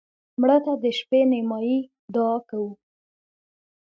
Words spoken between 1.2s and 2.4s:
نیمایي دعا